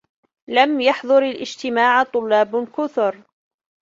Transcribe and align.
لم 0.49 0.81
يحضر 0.81 1.23
الاجتماع 1.23 2.03
طلاب 2.03 2.67
كثر. 2.77 3.21